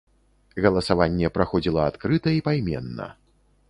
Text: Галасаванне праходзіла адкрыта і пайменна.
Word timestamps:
Галасаванне 0.65 1.31
праходзіла 1.37 1.81
адкрыта 1.93 2.29
і 2.41 2.45
пайменна. 2.49 3.13